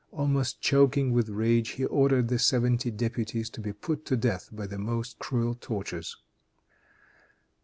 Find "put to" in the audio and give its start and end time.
3.71-4.17